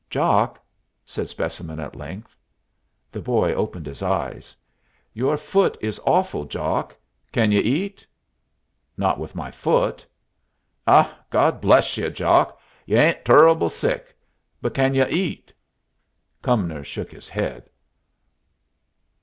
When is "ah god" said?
10.87-11.61